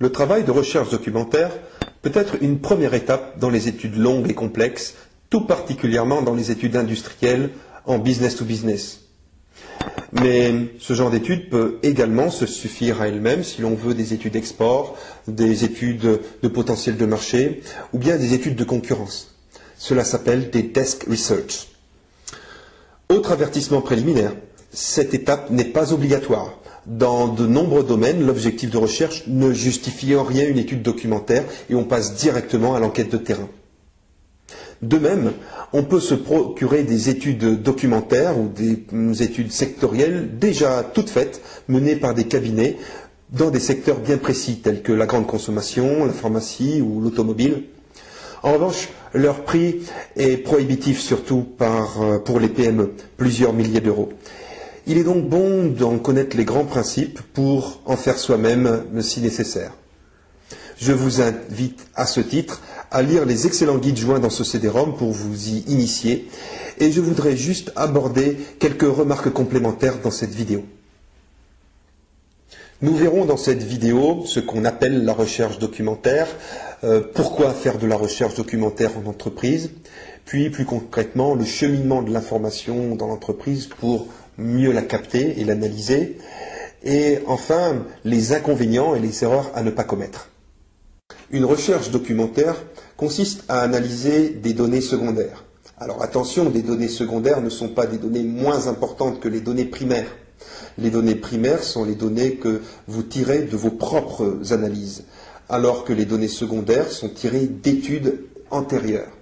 Le 0.00 0.12
travail 0.12 0.44
de 0.44 0.50
recherche 0.50 0.90
documentaire 0.90 1.50
peut 2.02 2.12
être 2.14 2.36
une 2.42 2.60
première 2.60 2.94
étape 2.94 3.38
dans 3.38 3.50
les 3.50 3.66
études 3.68 3.96
longues 3.96 4.30
et 4.30 4.34
complexes, 4.34 4.94
tout 5.30 5.40
particulièrement 5.42 6.22
dans 6.22 6.34
les 6.34 6.50
études 6.50 6.76
industrielles 6.76 7.50
en 7.84 7.98
business 7.98 8.36
to 8.36 8.44
business. 8.44 9.00
Mais 10.12 10.54
ce 10.78 10.94
genre 10.94 11.10
d'études 11.10 11.50
peut 11.50 11.78
également 11.82 12.30
se 12.30 12.46
suffire 12.46 13.02
à 13.02 13.08
elle-même 13.08 13.42
si 13.42 13.60
l'on 13.60 13.74
veut 13.74 13.94
des 13.94 14.14
études 14.14 14.36
export, 14.36 14.96
des 15.26 15.64
études 15.64 16.20
de 16.42 16.48
potentiel 16.48 16.96
de 16.96 17.04
marché 17.06 17.62
ou 17.92 17.98
bien 17.98 18.16
des 18.16 18.34
études 18.34 18.56
de 18.56 18.64
concurrence. 18.64 19.34
Cela 19.76 20.04
s'appelle 20.04 20.50
des 20.50 20.62
desk 20.62 21.04
research. 21.04 21.68
Autre 23.08 23.32
avertissement 23.32 23.80
préliminaire, 23.80 24.32
cette 24.70 25.14
étape 25.14 25.50
n'est 25.50 25.64
pas 25.64 25.92
obligatoire. 25.92 26.57
Dans 26.88 27.28
de 27.28 27.46
nombreux 27.46 27.84
domaines, 27.84 28.24
l'objectif 28.24 28.70
de 28.70 28.78
recherche 28.78 29.24
ne 29.26 29.52
justifie 29.52 30.16
en 30.16 30.24
rien 30.24 30.48
une 30.48 30.56
étude 30.56 30.80
documentaire 30.80 31.44
et 31.68 31.74
on 31.74 31.84
passe 31.84 32.14
directement 32.14 32.74
à 32.74 32.80
l'enquête 32.80 33.12
de 33.12 33.18
terrain. 33.18 33.48
De 34.80 34.96
même, 34.96 35.32
on 35.74 35.82
peut 35.82 36.00
se 36.00 36.14
procurer 36.14 36.84
des 36.84 37.10
études 37.10 37.62
documentaires 37.62 38.38
ou 38.38 38.48
des 38.48 39.22
études 39.22 39.52
sectorielles 39.52 40.38
déjà 40.38 40.82
toutes 40.82 41.10
faites, 41.10 41.42
menées 41.68 41.96
par 41.96 42.14
des 42.14 42.24
cabinets 42.24 42.78
dans 43.30 43.50
des 43.50 43.60
secteurs 43.60 43.98
bien 43.98 44.16
précis 44.16 44.60
tels 44.62 44.80
que 44.80 44.92
la 44.92 45.04
grande 45.04 45.26
consommation, 45.26 46.06
la 46.06 46.12
pharmacie 46.14 46.80
ou 46.80 47.02
l'automobile. 47.02 47.64
En 48.42 48.54
revanche, 48.54 48.88
leur 49.12 49.42
prix 49.42 49.80
est 50.16 50.38
prohibitif 50.38 51.00
surtout 51.00 51.46
euh, 51.60 52.18
pour 52.20 52.40
les 52.40 52.48
PME, 52.48 52.92
plusieurs 53.18 53.52
milliers 53.52 53.80
d'euros. 53.80 54.08
Il 54.90 54.96
est 54.96 55.04
donc 55.04 55.28
bon 55.28 55.66
d'en 55.66 55.98
connaître 55.98 56.34
les 56.34 56.46
grands 56.46 56.64
principes 56.64 57.20
pour 57.34 57.82
en 57.84 57.98
faire 57.98 58.16
soi-même 58.16 58.84
si 59.02 59.20
nécessaire. 59.20 59.72
Je 60.78 60.92
vous 60.92 61.20
invite 61.20 61.86
à 61.94 62.06
ce 62.06 62.20
titre 62.20 62.62
à 62.90 63.02
lire 63.02 63.26
les 63.26 63.46
excellents 63.46 63.76
guides 63.76 63.98
joints 63.98 64.18
dans 64.18 64.30
ce 64.30 64.44
CD-ROM 64.44 64.96
pour 64.96 65.12
vous 65.12 65.48
y 65.48 65.58
initier. 65.66 66.30
Et 66.78 66.90
je 66.90 67.02
voudrais 67.02 67.36
juste 67.36 67.70
aborder 67.76 68.38
quelques 68.60 68.90
remarques 68.90 69.28
complémentaires 69.28 69.98
dans 70.02 70.10
cette 70.10 70.34
vidéo. 70.34 70.64
Nous 72.80 72.96
verrons 72.96 73.26
dans 73.26 73.36
cette 73.36 73.62
vidéo 73.62 74.22
ce 74.24 74.40
qu'on 74.40 74.64
appelle 74.64 75.04
la 75.04 75.12
recherche 75.12 75.58
documentaire, 75.58 76.28
euh, 76.82 77.02
pourquoi 77.14 77.52
faire 77.52 77.76
de 77.76 77.86
la 77.86 77.96
recherche 77.96 78.36
documentaire 78.36 78.92
en 78.96 79.06
entreprise, 79.06 79.70
puis 80.24 80.48
plus 80.48 80.64
concrètement 80.64 81.34
le 81.34 81.44
cheminement 81.44 82.00
de 82.00 82.10
l'information 82.10 82.94
dans 82.94 83.08
l'entreprise 83.08 83.66
pour 83.66 84.06
mieux 84.38 84.72
la 84.72 84.82
capter 84.82 85.40
et 85.40 85.44
l'analyser, 85.44 86.18
et 86.82 87.18
enfin 87.26 87.84
les 88.04 88.32
inconvénients 88.32 88.94
et 88.94 89.00
les 89.00 89.24
erreurs 89.24 89.50
à 89.54 89.62
ne 89.62 89.70
pas 89.70 89.84
commettre. 89.84 90.30
Une 91.30 91.44
recherche 91.44 91.90
documentaire 91.90 92.56
consiste 92.96 93.44
à 93.48 93.60
analyser 93.60 94.30
des 94.30 94.54
données 94.54 94.80
secondaires. 94.80 95.44
Alors 95.78 96.02
attention, 96.02 96.50
des 96.50 96.62
données 96.62 96.88
secondaires 96.88 97.40
ne 97.40 97.50
sont 97.50 97.68
pas 97.68 97.86
des 97.86 97.98
données 97.98 98.22
moins 98.22 98.66
importantes 98.66 99.20
que 99.20 99.28
les 99.28 99.40
données 99.40 99.66
primaires. 99.66 100.10
Les 100.78 100.90
données 100.90 101.14
primaires 101.14 101.62
sont 101.62 101.84
les 101.84 101.94
données 101.94 102.36
que 102.36 102.62
vous 102.86 103.02
tirez 103.02 103.42
de 103.42 103.56
vos 103.56 103.70
propres 103.70 104.52
analyses, 104.52 105.04
alors 105.48 105.84
que 105.84 105.92
les 105.92 106.04
données 106.04 106.28
secondaires 106.28 106.90
sont 106.90 107.08
tirées 107.08 107.46
d'études 107.46 108.20
antérieures. 108.50 109.17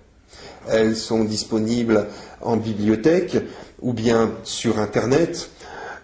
Elles 0.68 0.96
sont 0.96 1.24
disponibles 1.24 2.06
en 2.40 2.56
bibliothèque 2.56 3.36
ou 3.80 3.92
bien 3.92 4.32
sur 4.44 4.78
Internet, 4.78 5.50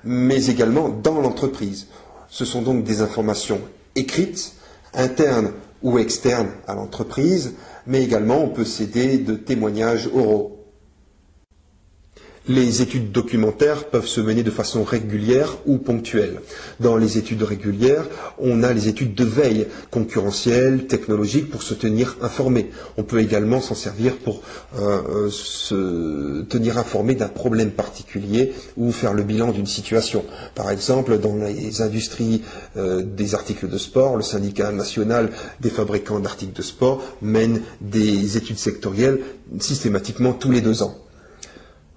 mais 0.04 0.46
également 0.46 0.88
dans 0.88 1.20
l'entreprise. 1.20 1.86
Ce 2.28 2.44
sont 2.44 2.62
donc 2.62 2.84
des 2.84 3.00
informations 3.00 3.60
écrites, 3.94 4.54
internes 4.94 5.52
ou 5.82 5.98
externes 5.98 6.50
à 6.66 6.74
l'entreprise, 6.74 7.54
mais 7.86 8.02
également 8.02 8.42
on 8.42 8.48
peut 8.48 8.64
s'aider 8.64 9.18
de 9.18 9.34
témoignages 9.34 10.08
oraux. 10.14 10.61
Les 12.48 12.82
études 12.82 13.12
documentaires 13.12 13.84
peuvent 13.84 14.06
se 14.06 14.20
mener 14.20 14.42
de 14.42 14.50
façon 14.50 14.82
régulière 14.82 15.58
ou 15.64 15.78
ponctuelle. 15.78 16.40
Dans 16.80 16.96
les 16.96 17.16
études 17.16 17.44
régulières, 17.44 18.04
on 18.36 18.64
a 18.64 18.72
les 18.72 18.88
études 18.88 19.14
de 19.14 19.22
veille 19.22 19.68
concurrentielle, 19.92 20.88
technologique, 20.88 21.50
pour 21.50 21.62
se 21.62 21.72
tenir 21.74 22.16
informé. 22.20 22.70
On 22.96 23.04
peut 23.04 23.20
également 23.20 23.60
s'en 23.60 23.76
servir 23.76 24.16
pour 24.16 24.42
euh, 24.76 25.02
euh, 25.08 25.30
se 25.30 26.42
tenir 26.42 26.78
informé 26.78 27.14
d'un 27.14 27.28
problème 27.28 27.70
particulier 27.70 28.52
ou 28.76 28.90
faire 28.90 29.14
le 29.14 29.22
bilan 29.22 29.52
d'une 29.52 29.66
situation. 29.66 30.24
Par 30.56 30.68
exemple, 30.72 31.18
dans 31.18 31.36
les 31.36 31.80
industries 31.80 32.42
euh, 32.76 33.02
des 33.02 33.36
articles 33.36 33.68
de 33.68 33.78
sport, 33.78 34.16
le 34.16 34.24
syndicat 34.24 34.72
national 34.72 35.30
des 35.60 35.70
fabricants 35.70 36.18
d'articles 36.18 36.56
de 36.56 36.62
sport 36.62 37.02
mène 37.22 37.62
des 37.80 38.36
études 38.36 38.58
sectorielles 38.58 39.20
systématiquement 39.60 40.32
tous 40.32 40.50
les 40.50 40.60
deux 40.60 40.82
ans. 40.82 41.01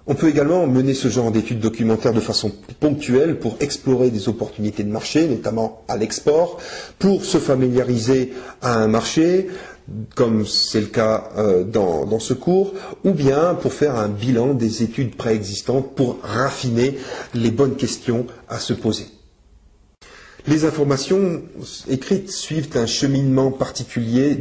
On 0.08 0.14
peut 0.14 0.28
également 0.28 0.66
mener 0.68 0.94
ce 0.94 1.08
genre 1.08 1.32
d'études 1.32 1.58
documentaires 1.58 2.12
de 2.12 2.20
façon 2.20 2.52
ponctuelle 2.78 3.40
pour 3.40 3.56
explorer 3.58 4.10
des 4.10 4.28
opportunités 4.28 4.84
de 4.84 4.90
marché, 4.90 5.26
notamment 5.26 5.82
à 5.88 5.96
l'export, 5.96 6.58
pour 7.00 7.24
se 7.24 7.38
familiariser 7.38 8.32
à 8.62 8.74
un 8.74 8.86
marché, 8.86 9.48
comme 10.14 10.46
c'est 10.46 10.80
le 10.80 10.86
cas 10.86 11.30
euh, 11.38 11.64
dans, 11.64 12.06
dans, 12.06 12.20
ce 12.20 12.34
cours, 12.34 12.72
ou 13.04 13.10
bien 13.10 13.54
pour 13.54 13.72
faire 13.72 13.96
un 13.96 14.08
bilan 14.08 14.54
des 14.54 14.84
études 14.84 15.16
préexistantes 15.16 15.96
pour 15.96 16.18
raffiner 16.22 16.96
les 17.34 17.50
bonnes 17.50 17.74
questions 17.74 18.26
à 18.48 18.58
se 18.60 18.74
poser. 18.74 19.06
Les 20.48 20.64
informations 20.64 21.42
écrites 21.88 22.30
suivent 22.30 22.68
un 22.76 22.86
cheminement 22.86 23.50
particulier 23.50 24.38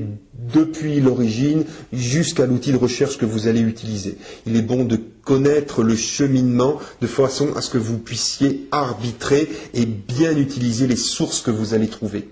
depuis 0.54 1.00
l'origine 1.00 1.64
jusqu'à 1.92 2.46
l'outil 2.46 2.72
de 2.72 2.78
recherche 2.78 3.18
que 3.18 3.26
vous 3.26 3.48
allez 3.48 3.62
utiliser. 3.62 4.18
Il 4.46 4.56
est 4.56 4.62
bon 4.62 4.84
de 4.84 5.00
connaître 5.24 5.82
le 5.82 5.96
cheminement 5.96 6.78
de 7.02 7.08
façon 7.08 7.56
à 7.56 7.62
ce 7.62 7.72
que 7.72 7.80
vous 7.80 7.98
puissiez 7.98 8.68
arbitrer 8.72 9.50
et 9.74 9.88
bien 9.88 10.38
utiliser 10.38 10.86
les 10.86 10.96
sources 10.96 11.42
que 11.42 11.50
vous 11.50 11.74
allez 11.74 11.88
trouver. 11.88 12.30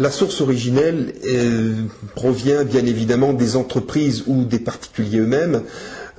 La 0.00 0.10
source 0.10 0.40
originelle 0.40 1.14
euh, 1.24 1.74
provient 2.16 2.64
bien 2.64 2.84
évidemment 2.84 3.32
des 3.32 3.54
entreprises 3.54 4.24
ou 4.26 4.44
des 4.44 4.58
particuliers 4.60 5.18
eux-mêmes 5.18 5.62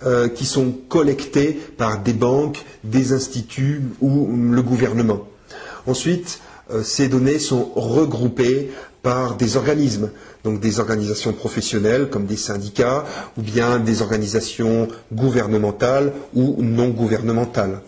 euh, 0.06 0.30
qui 0.30 0.46
sont 0.46 0.72
collectés 0.88 1.60
par 1.78 2.02
des 2.02 2.14
banques, 2.14 2.64
des 2.86 3.12
instituts 3.12 3.82
ou 4.00 4.30
le 4.52 4.62
gouvernement. 4.62 5.28
Ensuite, 5.88 6.40
ces 6.84 7.08
données 7.08 7.40
sont 7.40 7.72
regroupées 7.76 8.72
par 9.02 9.36
des 9.36 9.56
organismes, 9.58 10.10
donc 10.44 10.60
des 10.60 10.80
organisations 10.80 11.34
professionnelles 11.34 12.10
comme 12.10 12.26
des 12.26 12.38
syndicats 12.38 13.06
ou 13.38 13.42
bien 13.42 13.80
des 13.80 14.02
organisations 14.02 14.88
gouvernementales 15.12 16.12
ou 16.34 16.58
non 16.60 16.90
gouvernementales. 16.90 17.82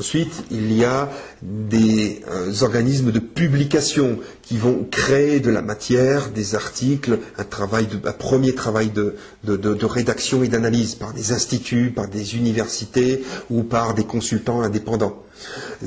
Ensuite, 0.00 0.44
il 0.50 0.72
y 0.72 0.84
a 0.84 1.08
des 1.42 2.22
euh, 2.28 2.52
organismes 2.62 3.12
de 3.12 3.20
publication 3.20 4.18
qui 4.42 4.58
vont 4.58 4.86
créer 4.90 5.40
de 5.40 5.50
la 5.50 5.62
matière, 5.62 6.30
des 6.30 6.54
articles, 6.54 7.18
un, 7.38 7.44
premier 7.44 8.54
travail 8.54 8.90
de, 8.90 9.14
de 9.44 9.86
rédaction 9.86 10.42
et 10.42 10.48
d'analyse 10.48 10.96
par 10.96 11.12
des 11.12 11.32
instituts, 11.32 11.92
par 11.94 12.08
des 12.08 12.36
universités 12.36 13.22
ou 13.50 13.62
par 13.62 13.94
des 13.94 14.04
consultants 14.04 14.62
indépendants. 14.62 15.22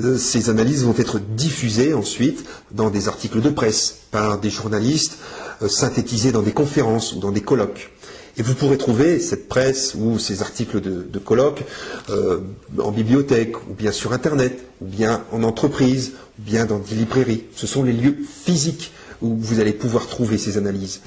Euh, 0.02 0.16
ces 0.16 0.50
analyses 0.50 0.84
vont 0.84 0.94
être 0.98 1.18
diffusées 1.18 1.94
ensuite 1.94 2.44
dans 2.70 2.90
des 2.90 3.08
articles 3.08 3.40
de 3.40 3.50
presse 3.50 3.98
par 4.10 4.38
des 4.38 4.50
journalistes, 4.50 5.18
euh, 5.62 5.68
synthétisées 5.68 6.32
dans 6.32 6.42
des 6.42 6.52
conférences 6.52 7.12
ou 7.12 7.20
dans 7.20 7.32
des 7.32 7.40
colloques. 7.40 7.90
Et 8.38 8.42
vous 8.42 8.54
pourrez 8.54 8.78
trouver 8.78 9.18
cette 9.18 9.48
presse 9.48 9.96
ou 9.98 10.18
ces 10.18 10.42
articles 10.42 10.80
de, 10.80 11.18
colloques 11.18 11.64
euh, 12.08 12.38
en 12.78 12.92
bibliothèque, 12.92 13.56
ou 13.68 13.74
bien 13.74 13.90
sur 13.90 14.12
Internet, 14.12 14.64
ou 14.80 14.86
bien 14.86 15.24
en 15.32 15.42
entreprise, 15.42 16.12
ou 16.38 16.42
bien 16.42 16.64
dans 16.64 16.78
des 16.78 16.94
librairies. 16.94 17.44
Ce 17.56 17.66
sont 17.66 17.82
les 17.82 17.92
lieux 17.92 18.16
physiques 18.44 18.92
où 19.22 19.36
vous 19.36 19.60
allez 19.60 19.72
pouvoir 19.72 20.06
trouver 20.06 20.38
ces 20.38 20.56
analyses. 20.58 21.00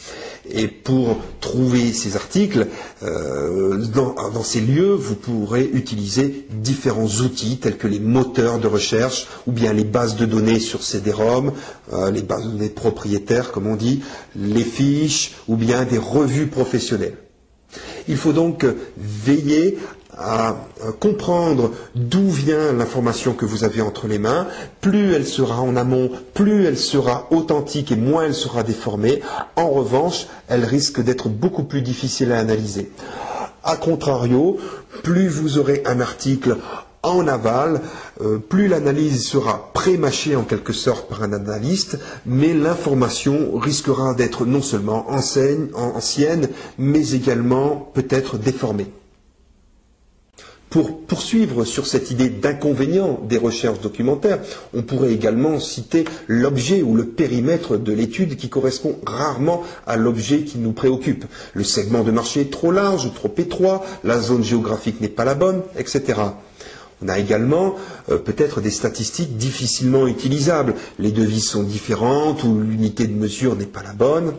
Et 0.49 0.67
pour 0.67 1.17
trouver 1.39 1.93
ces 1.93 2.15
articles, 2.15 2.67
euh, 3.03 3.85
dans, 3.85 4.43
ces 4.43 4.61
lieux, 4.61 4.93
vous 4.93 5.15
pourrez 5.15 5.69
utiliser 5.73 6.45
différents 6.51 7.07
outils 7.07 7.57
tels 7.57 7.77
que 7.77 7.87
les 7.87 7.99
moteurs 7.99 8.59
de 8.59 8.67
recherche 8.67 9.27
ou 9.47 9.51
bien 9.51 9.73
les 9.73 9.83
bases 9.83 10.15
de 10.15 10.25
données 10.25 10.59
sur 10.59 10.83
CD-ROM, 10.83 11.51
euh, 11.93 12.11
les 12.11 12.21
bases 12.21 12.45
de 12.45 12.51
données 12.51 12.69
propriétaires 12.69 13.51
comme 13.51 13.67
on 13.67 13.75
dit, 13.75 14.01
les 14.35 14.63
fiches 14.63 15.33
ou 15.47 15.55
bien 15.55 15.83
des 15.85 15.97
revues 15.97 16.47
professionnelles. 16.47 17.17
Il 18.07 18.17
faut 18.17 18.33
donc 18.33 18.65
veiller 18.97 19.77
à 20.17 20.55
comprendre 20.99 21.71
d'où 21.95 22.29
vient 22.29 22.73
l'information 22.73 23.33
que 23.33 23.45
vous 23.45 23.63
avez 23.63 23.81
entre 23.81 24.07
les 24.07 24.19
mains, 24.19 24.47
plus 24.81 25.13
elle 25.13 25.25
sera 25.25 25.61
en 25.61 25.75
amont, 25.75 26.11
plus 26.33 26.65
elle 26.65 26.77
sera 26.77 27.27
authentique 27.31 27.91
et 27.91 27.95
moins 27.95 28.25
elle 28.25 28.35
sera 28.35 28.63
déformée. 28.63 29.21
En 29.55 29.69
revanche, 29.69 30.27
elle 30.47 30.65
risque 30.65 31.01
d'être 31.01 31.29
beaucoup 31.29 31.63
plus 31.63 31.81
difficile 31.81 32.31
à 32.31 32.39
analyser. 32.39 32.91
A 33.63 33.77
contrario, 33.77 34.57
plus 35.03 35.27
vous 35.27 35.57
aurez 35.57 35.83
un 35.85 36.01
article 36.01 36.57
En 37.03 37.27
aval, 37.27 37.81
euh, 38.21 38.37
plus 38.37 38.67
l'analyse 38.67 39.25
sera 39.25 39.71
pré-mâchée 39.73 40.35
en 40.35 40.43
quelque 40.43 40.71
sorte 40.71 41.09
par 41.09 41.23
un 41.23 41.33
analyste, 41.33 41.97
mais 42.27 42.53
l'information 42.53 43.57
risquera 43.57 44.13
d'être 44.13 44.45
non 44.45 44.61
seulement 44.61 45.09
ancienne, 45.09 46.49
mais 46.77 47.11
également 47.11 47.89
peut-être 47.95 48.37
déformée. 48.37 48.91
Pour 50.69 51.01
poursuivre 51.01 51.65
sur 51.65 51.87
cette 51.87 52.11
idée 52.11 52.29
d'inconvénient 52.29 53.19
des 53.27 53.37
recherches 53.37 53.81
documentaires, 53.81 54.39
on 54.73 54.83
pourrait 54.83 55.11
également 55.11 55.59
citer 55.59 56.05
l'objet 56.27 56.83
ou 56.83 56.95
le 56.95 57.07
périmètre 57.07 57.77
de 57.77 57.91
l'étude 57.91 58.37
qui 58.37 58.47
correspond 58.47 58.97
rarement 59.05 59.63
à 59.87 59.97
l'objet 59.97 60.43
qui 60.43 60.59
nous 60.59 60.71
préoccupe. 60.71 61.25
Le 61.55 61.63
segment 61.63 62.03
de 62.03 62.11
marché 62.11 62.41
est 62.41 62.51
trop 62.51 62.71
large, 62.71 63.05
ou 63.05 63.09
trop 63.09 63.33
étroit, 63.37 63.83
la 64.03 64.19
zone 64.19 64.43
géographique 64.43 65.01
n'est 65.01 65.09
pas 65.09 65.25
la 65.25 65.35
bonne, 65.35 65.61
etc. 65.77 66.13
On 67.03 67.09
a 67.09 67.17
également 67.17 67.75
euh, 68.09 68.17
peut-être 68.17 68.61
des 68.61 68.69
statistiques 68.69 69.37
difficilement 69.37 70.07
utilisables. 70.07 70.75
Les 70.99 71.11
devises 71.11 71.47
sont 71.47 71.63
différentes 71.63 72.43
ou 72.43 72.59
l'unité 72.59 73.07
de 73.07 73.13
mesure 73.13 73.55
n'est 73.55 73.65
pas 73.65 73.83
la 73.83 73.93
bonne. 73.93 74.33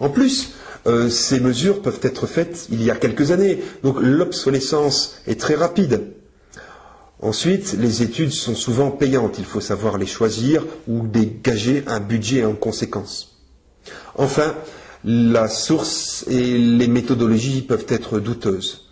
En 0.00 0.08
plus, 0.08 0.54
euh, 0.86 1.08
ces 1.08 1.40
mesures 1.40 1.82
peuvent 1.82 2.00
être 2.02 2.26
faites 2.26 2.66
il 2.70 2.82
y 2.82 2.90
a 2.90 2.96
quelques 2.96 3.30
années. 3.30 3.62
Donc 3.82 3.96
l'obsolescence 4.00 5.16
est 5.26 5.40
très 5.40 5.54
rapide. 5.54 6.12
Ensuite, 7.22 7.74
les 7.78 8.02
études 8.02 8.32
sont 8.32 8.54
souvent 8.54 8.90
payantes. 8.90 9.36
Il 9.38 9.46
faut 9.46 9.60
savoir 9.60 9.96
les 9.96 10.06
choisir 10.06 10.64
ou 10.86 11.06
dégager 11.06 11.82
un 11.86 12.00
budget 12.00 12.44
en 12.44 12.52
conséquence. 12.52 13.38
Enfin, 14.16 14.54
la 15.04 15.48
source 15.48 16.24
et 16.28 16.58
les 16.58 16.88
méthodologies 16.88 17.62
peuvent 17.62 17.86
être 17.88 18.18
douteuses. 18.18 18.86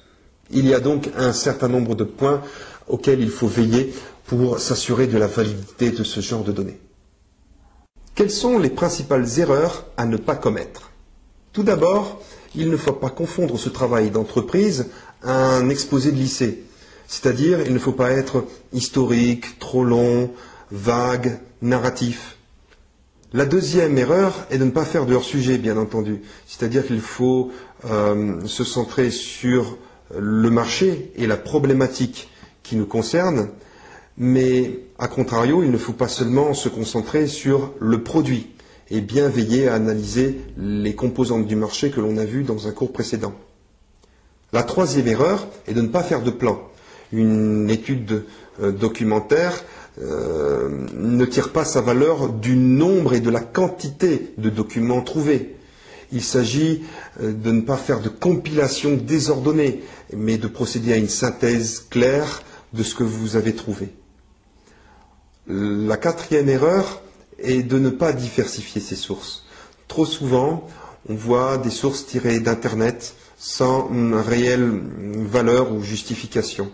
Il 0.50 0.67
y 0.67 0.75
a 0.75 0.81
donc 0.81 1.11
un 1.17 1.32
certain 1.32 1.69
nombre 1.69 1.94
de 1.94 2.05
points 2.05 2.43
auxquels 2.88 3.20
il 3.20 3.31
faut 3.31 3.48
veiller 3.48 3.92
pour 4.26 4.58
s'assurer 4.58 5.06
de 5.06 5.19
la 5.19 5.26
validité 5.26 5.90
de 5.90 6.04
ce 6.04 6.20
genre 6.20 6.44
de 6.44 6.52
données. 6.52 6.81
Quelles 8.14 8.31
sont 8.31 8.58
les 8.58 8.70
principales 8.70 9.38
erreurs 9.38 9.86
à 9.96 10.06
ne 10.06 10.16
pas 10.16 10.36
commettre? 10.36 10.92
Tout 11.52 11.62
d'abord, 11.62 12.22
il 12.54 12.70
ne 12.70 12.76
faut 12.76 12.92
pas 12.92 13.10
confondre 13.10 13.58
ce 13.58 13.69
travail 13.69 14.10
d'entreprise 14.10 14.86
à 15.22 15.56
un 15.56 15.69
exposé 15.69 16.12
de 16.12 16.16
lycée. 16.16 16.64
C'est-à-dire, 17.06 17.60
il 17.66 17.72
ne 17.72 17.78
faut 17.78 17.92
pas 17.92 18.12
être 18.12 18.44
historique, 18.72 19.58
trop 19.58 19.84
long, 19.84 20.30
vague, 20.70 21.40
narratif. 21.60 22.37
La 23.32 23.46
deuxième 23.46 23.98
erreur 23.98 24.46
est 24.50 24.58
de 24.58 24.64
ne 24.64 24.70
pas 24.70 24.84
faire 24.84 25.06
de 25.06 25.14
hors-sujet, 25.14 25.58
bien 25.58 25.76
entendu. 25.76 26.22
C'est-à-dire 26.46 26.87
qu'il 26.87 27.00
faut 27.00 27.50
euh, 27.90 28.46
se 28.46 28.62
centrer 28.62 29.10
sur 29.10 29.76
le 30.16 30.50
marché 30.50 31.12
et 31.16 31.26
la 31.26 31.37
problématique 31.37 32.28
qui 32.64 32.75
nous 32.75 32.87
concerne, 32.87 33.50
mais 34.19 34.81
à 34.99 35.06
contrario, 35.06 35.62
il 35.62 35.70
ne 35.70 35.78
faut 35.78 35.93
pas 35.93 36.08
seulement 36.08 36.55
se 36.55 36.69
concentrer 36.69 37.28
sur 37.28 37.72
le 37.78 38.02
produit 38.02 38.49
et 38.90 39.00
bien 39.00 39.28
veiller 39.28 39.69
à 39.69 39.75
analyser 39.75 40.40
les 40.56 40.94
composantes 40.94 41.46
du 41.46 41.56
marché 41.56 41.90
que 41.90 42.00
l'on 42.00 42.16
a 42.16 42.25
vues 42.25 42.43
dans 42.43 42.66
un 42.66 42.72
cours 42.72 42.93
précédent. 42.93 43.34
La 44.52 44.62
troisième 44.62 45.08
erreur 45.08 45.49
est 45.66 45.75
de 45.75 45.81
ne 45.81 45.88
pas 45.88 46.02
faire 46.02 46.22
de 46.22 46.31
plan. 46.31 46.61
Une 47.12 47.70
étude 47.70 48.25
euh, 48.62 48.72
documentaire 48.72 49.64
euh, 50.00 50.69
ne 50.96 51.25
tire 51.25 51.50
pas 51.50 51.64
sa 51.64 51.81
valeur 51.81 52.28
du 52.28 52.56
nombre 52.56 53.14
et 53.14 53.20
de 53.20 53.31
la 53.31 53.40
quantité 53.40 54.32
de 54.38 54.50
documents 54.50 55.02
trouvés. 55.02 55.56
Il 56.12 56.22
s'agit 56.22 56.82
euh, 57.20 57.32
de 57.32 57.50
ne 57.50 57.62
pas 57.62 57.76
faire 57.76 58.00
de 58.00 58.08
compilation 58.08 58.96
désordonnée, 58.96 59.82
mais 60.16 60.37
de 60.37 60.46
procéder 60.46 60.93
à 60.93 60.96
une 60.96 61.08
synthèse 61.08 61.87
claire 61.90 62.43
de 62.75 62.82
ce 62.82 62.94
que 62.94 63.05
vous 63.05 63.37
avez 63.37 63.55
trouvé. 63.55 63.88
La 65.47 65.97
quatrième 65.97 66.49
erreur 66.49 67.03
et 67.38 67.62
de 67.62 67.79
ne 67.79 67.91
pas 67.91 68.12
diversifier 68.12 68.81
ses 68.81 68.97
sources. 68.97 69.44
Trop 69.88 70.06
souvent, 70.06 70.67
on 71.09 71.15
voit 71.15 71.59
des 71.59 71.71
sources 71.71 72.06
tirées 72.06 72.41
d'Internet 72.41 73.15
sans 73.37 73.88
réelle 74.23 74.81
valeur 74.99 75.73
ou 75.73 75.82
justification. 75.82 76.71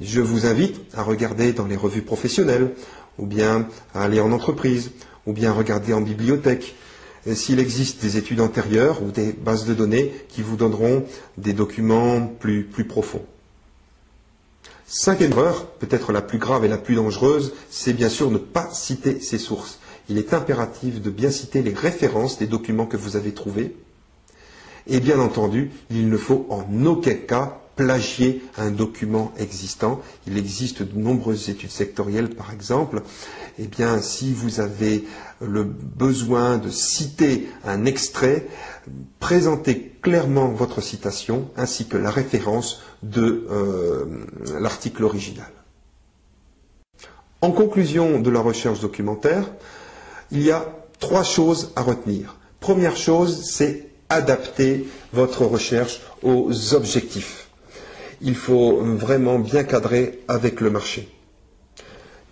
Je 0.00 0.20
vous 0.20 0.46
invite 0.46 0.80
à 0.94 1.02
regarder 1.02 1.52
dans 1.52 1.66
les 1.66 1.76
revues 1.76 2.02
professionnelles, 2.02 2.72
ou 3.18 3.26
bien 3.26 3.68
à 3.94 4.04
aller 4.04 4.20
en 4.20 4.32
entreprise, 4.32 4.92
ou 5.26 5.32
bien 5.32 5.50
à 5.50 5.54
regarder 5.54 5.92
en 5.92 6.00
bibliothèque, 6.00 6.76
s'il 7.34 7.58
existe 7.58 8.00
des 8.00 8.16
études 8.16 8.40
antérieures 8.40 9.02
ou 9.02 9.10
des 9.10 9.32
bases 9.32 9.66
de 9.66 9.74
données 9.74 10.12
qui 10.28 10.40
vous 10.40 10.56
donneront 10.56 11.04
des 11.36 11.52
documents 11.52 12.26
plus 12.26 12.64
profonds. 12.88 13.26
Cinquième 14.90 15.32
erreur, 15.32 15.66
peut-être 15.66 16.12
la 16.12 16.22
plus 16.22 16.38
grave 16.38 16.64
et 16.64 16.68
la 16.68 16.78
plus 16.78 16.94
dangereuse, 16.94 17.52
c'est 17.68 17.92
bien 17.92 18.08
sûr 18.08 18.30
ne 18.30 18.38
pas 18.38 18.70
citer 18.72 19.20
ses 19.20 19.36
sources. 19.36 19.80
Il 20.08 20.16
est 20.16 20.32
impératif 20.32 21.02
de 21.02 21.10
bien 21.10 21.30
citer 21.30 21.60
les 21.60 21.74
références 21.74 22.38
des 22.38 22.46
documents 22.46 22.86
que 22.86 22.96
vous 22.96 23.14
avez 23.14 23.34
trouvés. 23.34 23.76
Et 24.86 25.00
bien 25.00 25.20
entendu, 25.20 25.72
il 25.90 26.08
ne 26.08 26.16
faut 26.16 26.46
en 26.48 26.86
aucun 26.86 27.12
cas 27.12 27.60
plagier 27.78 28.42
un 28.58 28.72
document 28.72 29.32
existant. 29.38 30.02
Il 30.26 30.36
existe 30.36 30.82
de 30.82 30.98
nombreuses 30.98 31.48
études 31.48 31.70
sectorielles, 31.70 32.28
par 32.28 32.52
exemple. 32.52 33.02
Eh 33.56 33.68
bien, 33.68 34.02
si 34.02 34.34
vous 34.34 34.58
avez 34.58 35.04
le 35.40 35.62
besoin 35.62 36.58
de 36.58 36.70
citer 36.70 37.48
un 37.64 37.84
extrait, 37.84 38.48
présentez 39.20 39.92
clairement 40.02 40.48
votre 40.48 40.80
citation 40.80 41.50
ainsi 41.56 41.86
que 41.86 41.96
la 41.96 42.10
référence 42.10 42.82
de 43.04 43.46
euh, 43.48 44.26
l'article 44.60 45.04
original. 45.04 45.52
En 47.42 47.52
conclusion 47.52 48.18
de 48.18 48.30
la 48.30 48.40
recherche 48.40 48.80
documentaire, 48.80 49.44
il 50.32 50.42
y 50.42 50.50
a 50.50 50.66
trois 50.98 51.22
choses 51.22 51.70
à 51.76 51.82
retenir. 51.82 52.34
Première 52.58 52.96
chose, 52.96 53.48
c'est 53.48 53.86
adapter 54.08 54.88
votre 55.12 55.44
recherche 55.44 56.00
aux 56.24 56.74
objectifs 56.74 57.47
il 58.20 58.34
faut 58.34 58.80
vraiment 58.82 59.38
bien 59.38 59.64
cadrer 59.64 60.20
avec 60.28 60.60
le 60.60 60.70
marché. 60.70 61.08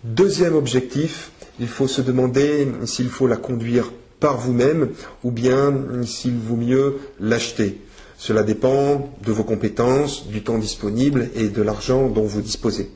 Deuxième 0.03 0.55
objectif, 0.55 1.31
il 1.59 1.67
faut 1.67 1.87
se 1.87 2.01
demander 2.01 2.67
s'il 2.85 3.09
faut 3.09 3.27
la 3.27 3.37
conduire 3.37 3.91
par 4.19 4.37
vous-même 4.37 4.89
ou 5.23 5.31
bien 5.31 5.73
s'il 6.05 6.37
vaut 6.37 6.55
mieux 6.55 6.97
l'acheter. 7.19 7.81
Cela 8.17 8.43
dépend 8.43 9.11
de 9.23 9.31
vos 9.31 9.43
compétences, 9.43 10.27
du 10.27 10.43
temps 10.43 10.57
disponible 10.57 11.29
et 11.35 11.49
de 11.49 11.61
l'argent 11.61 12.09
dont 12.09 12.23
vous 12.23 12.41
disposez. 12.41 12.91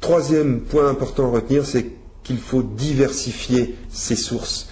Troisième 0.00 0.60
point 0.60 0.88
important 0.88 1.28
à 1.28 1.36
retenir, 1.36 1.64
c'est 1.64 1.86
qu'il 2.22 2.38
faut 2.38 2.62
diversifier 2.62 3.76
ses 3.88 4.16
sources, 4.16 4.68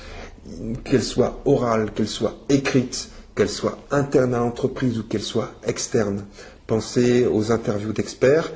qu'elles 0.85 1.03
soient 1.03 1.41
orales, 1.47 1.93
qu'elles 1.93 2.09
soient 2.09 2.37
écrites, 2.51 3.09
qu'elles 3.35 3.49
soient 3.49 3.79
internes 3.91 4.35
à 4.35 4.41
l'entreprise 4.41 4.99
ou 4.99 5.05
qu'elles 5.05 5.23
soient 5.23 5.53
externes. 5.67 6.27
Pensez 6.67 7.27
aux 7.27 7.53
interviews 7.53 7.93
d'experts 7.93 8.51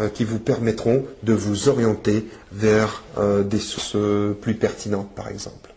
euh, 0.00 0.08
qui 0.08 0.24
vous 0.24 0.38
permettront 0.38 1.04
de 1.22 1.32
vous 1.32 1.68
orienter 1.68 2.28
vers 2.52 3.02
euh, 3.18 3.42
des 3.42 3.58
sources 3.58 3.96
plus 4.40 4.54
pertinentes, 4.54 5.10
par 5.14 5.28
exemple. 5.28 5.74